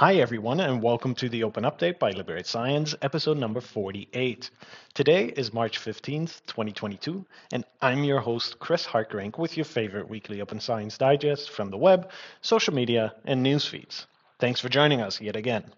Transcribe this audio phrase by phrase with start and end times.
[0.00, 4.48] Hi, everyone, and welcome to the Open Update by Liberate Science, episode number 48.
[4.94, 10.40] Today is March 15th, 2022, and I'm your host, Chris Hartgerink, with your favorite weekly
[10.40, 12.10] Open Science Digest from the web,
[12.40, 14.06] social media, and news feeds.
[14.38, 15.70] Thanks for joining us yet again.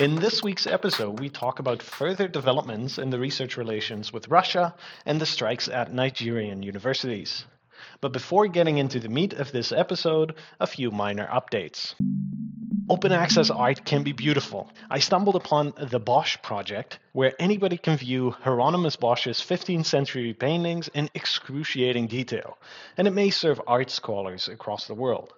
[0.00, 4.74] In this week's episode, we talk about further developments in the research relations with Russia
[5.06, 7.44] and the strikes at Nigerian universities.
[8.00, 11.94] But before getting into the meat of this episode, a few minor updates.
[12.88, 14.68] Open access art can be beautiful.
[14.90, 20.88] I stumbled upon the Bosch project, where anybody can view Hieronymus Bosch's 15th century paintings
[20.88, 22.58] in excruciating detail,
[22.96, 25.32] and it may serve art scholars across the world.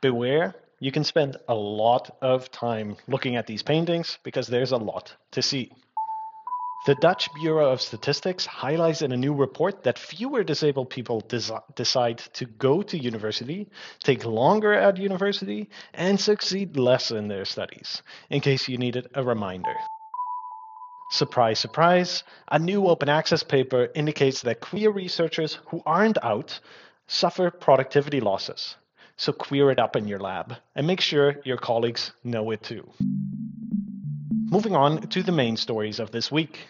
[0.00, 4.76] Beware, you can spend a lot of time looking at these paintings because there's a
[4.76, 5.72] lot to see.
[6.84, 11.60] The Dutch Bureau of Statistics highlights in a new report that fewer disabled people des-
[11.76, 13.68] decide to go to university,
[14.02, 19.22] take longer at university, and succeed less in their studies, in case you needed a
[19.22, 19.76] reminder.
[21.12, 26.58] Surprise, surprise, a new open access paper indicates that queer researchers who aren't out
[27.06, 28.74] suffer productivity losses.
[29.16, 32.90] So queer it up in your lab and make sure your colleagues know it too.
[34.52, 36.68] Moving on to the main stories of this week.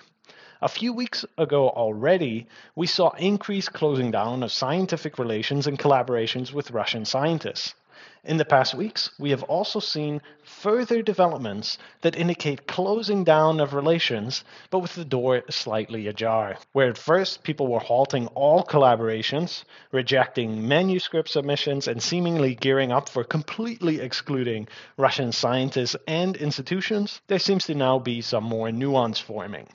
[0.60, 6.52] A few weeks ago already, we saw increased closing down of scientific relations and collaborations
[6.52, 7.74] with Russian scientists.
[8.24, 13.74] In the past weeks, we have also seen further developments that indicate closing down of
[13.74, 16.56] relations, but with the door slightly ajar.
[16.72, 23.08] Where at first people were halting all collaborations, rejecting manuscript submissions, and seemingly gearing up
[23.08, 29.18] for completely excluding Russian scientists and institutions, there seems to now be some more nuance
[29.18, 29.66] forming.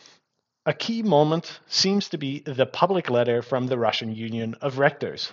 [0.67, 5.31] A key moment seems to be the public letter from the Russian Union of Rectors,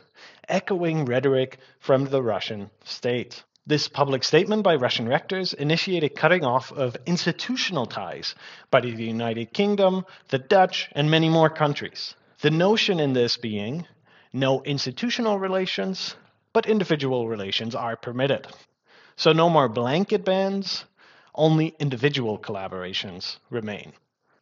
[0.48, 3.42] echoing rhetoric from the Russian state.
[3.66, 8.36] This public statement by Russian rectors initiated cutting off of institutional ties
[8.70, 12.14] by the United Kingdom, the Dutch, and many more countries.
[12.40, 13.88] The notion in this being
[14.32, 16.14] no institutional relations,
[16.52, 18.46] but individual relations are permitted.
[19.16, 20.84] So no more blanket bans,
[21.34, 23.94] only individual collaborations remain.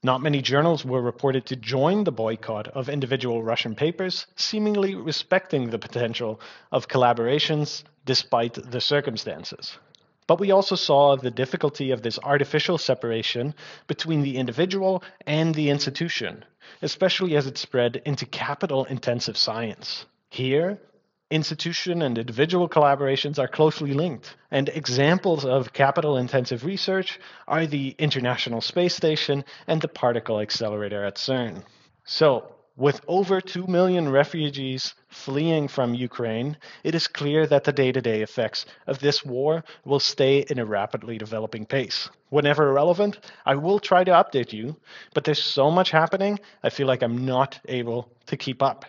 [0.04, 5.70] Not many journals were reported to join the boycott of individual Russian papers, seemingly respecting
[5.70, 6.40] the potential
[6.72, 9.78] of collaborations despite the circumstances.
[10.26, 13.54] But we also saw the difficulty of this artificial separation
[13.86, 16.44] between the individual and the institution,
[16.80, 20.06] especially as it spread into capital intensive science.
[20.30, 20.80] Here,
[21.32, 24.36] institution and individual collaborations are closely linked.
[24.50, 31.04] And examples of capital intensive research are the International Space Station and the Particle Accelerator
[31.04, 31.64] at CERN.
[32.04, 37.92] So, with over 2 million refugees fleeing from Ukraine, it is clear that the day
[37.92, 42.08] to day effects of this war will stay in a rapidly developing pace.
[42.30, 44.76] Whenever relevant, I will try to update you,
[45.12, 48.86] but there's so much happening, I feel like I'm not able to keep up.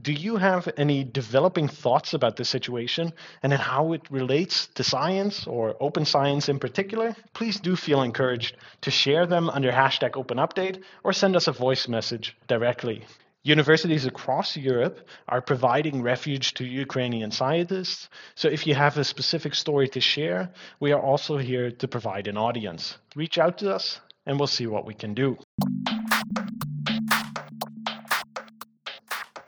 [0.00, 3.12] Do you have any developing thoughts about this situation
[3.42, 7.16] and how it relates to science or open science in particular?
[7.34, 11.52] Please do feel encouraged to share them under hashtag open update or send us a
[11.52, 13.04] voice message directly.
[13.42, 18.08] Universities across Europe are providing refuge to Ukrainian scientists.
[18.34, 22.28] So if you have a specific story to share, we are also here to provide
[22.28, 22.96] an audience.
[23.16, 25.36] Reach out to us and we'll see what we can do.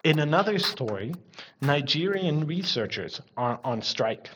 [0.04, 1.14] In another story,
[1.60, 4.30] Nigerian researchers are on strike.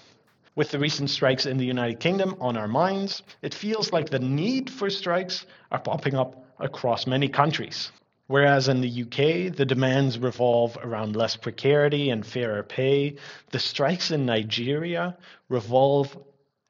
[0.54, 4.20] With the recent strikes in the United Kingdom on our minds, it feels like the
[4.20, 7.90] need for strikes are popping up across many countries.
[8.28, 13.16] Whereas in the UK, the demands revolve around less precarity and fairer pay,
[13.50, 15.16] the strikes in Nigeria
[15.48, 16.16] revolve,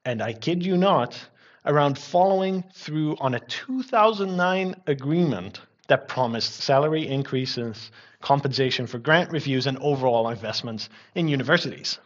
[0.05, 1.23] and I kid you not,
[1.67, 9.67] around following through on a 2009 agreement that promised salary increases, compensation for grant reviews,
[9.67, 11.99] and overall investments in universities.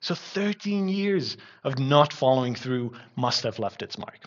[0.00, 4.18] So 13 years of not following through must have left its mark.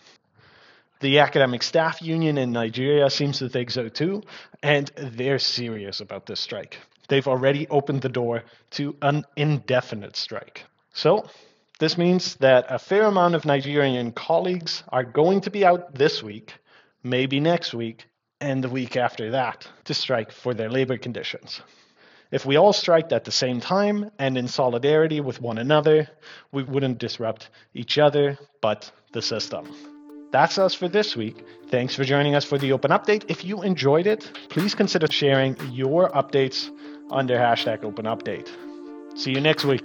[0.99, 4.21] The academic staff union in Nigeria seems to think so too,
[4.61, 6.77] and they're serious about this strike.
[7.07, 10.65] They've already opened the door to an indefinite strike.
[10.93, 11.25] So,
[11.79, 16.21] this means that a fair amount of Nigerian colleagues are going to be out this
[16.21, 16.53] week,
[17.01, 18.05] maybe next week,
[18.41, 21.61] and the week after that to strike for their labor conditions.
[22.31, 26.09] If we all striked at the same time and in solidarity with one another,
[26.51, 29.69] we wouldn't disrupt each other, but the system.
[30.31, 31.45] That's us for this week.
[31.69, 33.25] Thanks for joining us for the open update.
[33.27, 36.69] If you enjoyed it, please consider sharing your updates
[37.11, 38.49] under hashtag open update.
[39.17, 39.83] See you next week.